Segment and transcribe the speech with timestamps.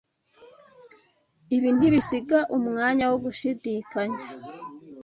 [1.55, 4.23] Ibi ntibisiga umwanya wo gushidikanya.